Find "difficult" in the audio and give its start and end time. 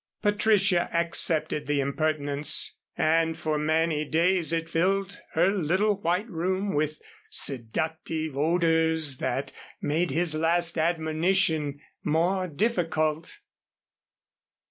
12.47-13.39